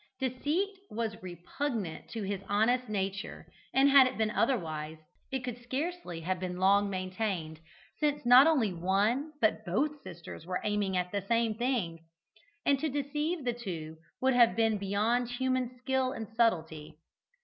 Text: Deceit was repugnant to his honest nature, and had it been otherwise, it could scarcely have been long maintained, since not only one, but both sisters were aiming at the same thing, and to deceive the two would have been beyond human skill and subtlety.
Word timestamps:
Deceit 0.19 0.71
was 0.89 1.21
repugnant 1.21 2.09
to 2.09 2.23
his 2.23 2.41
honest 2.49 2.89
nature, 2.89 3.45
and 3.71 3.87
had 3.87 4.07
it 4.07 4.17
been 4.17 4.31
otherwise, 4.31 4.97
it 5.31 5.41
could 5.41 5.59
scarcely 5.61 6.21
have 6.21 6.39
been 6.39 6.57
long 6.57 6.89
maintained, 6.89 7.59
since 7.99 8.25
not 8.25 8.47
only 8.47 8.73
one, 8.73 9.31
but 9.41 9.63
both 9.63 10.01
sisters 10.01 10.43
were 10.43 10.59
aiming 10.63 10.97
at 10.97 11.11
the 11.11 11.21
same 11.21 11.53
thing, 11.53 11.99
and 12.65 12.79
to 12.79 12.89
deceive 12.89 13.45
the 13.45 13.53
two 13.53 13.95
would 14.19 14.33
have 14.33 14.55
been 14.55 14.79
beyond 14.79 15.29
human 15.29 15.69
skill 15.77 16.13
and 16.13 16.27
subtlety. 16.35 16.97